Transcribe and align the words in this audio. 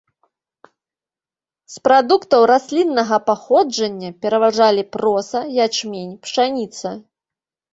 З 1.73 1.83
прадуктаў 1.87 2.41
расліннага 2.51 3.19
паходжання 3.29 4.09
пераважалі 4.25 4.83
проса, 4.97 5.39
ячмень, 5.67 6.13
пшаніца. 6.25 6.89